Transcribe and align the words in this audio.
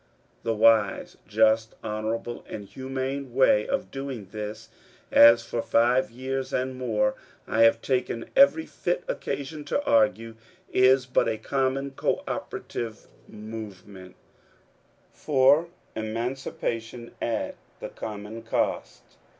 The 0.41 0.55
wise, 0.55 1.15
just, 1.27 1.75
honourable, 1.83 2.43
and 2.49 2.65
humane 2.65 3.35
way 3.35 3.67
of 3.67 3.91
doing 3.91 4.29
this— 4.31 4.69
as 5.11 5.43
for 5.45 5.61
five 5.61 6.09
years 6.09 6.51
and 6.51 6.75
more 6.75 7.13
I 7.47 7.61
have 7.65 7.83
taken 7.83 8.27
every 8.35 8.65
fit 8.65 9.03
occasion 9.07 9.63
to 9.65 9.79
argue— 9.85 10.37
is 10.89 11.05
by 11.05 11.29
a 11.29 11.37
common 11.37 11.91
cooperative 11.91 13.05
movement 13.27 14.15
for 15.13 15.67
emancipation, 15.95 17.11
at 17.21 17.53
the 17.79 17.89
com 17.89 18.23
mon 18.23 18.41
cost. 18.41 19.03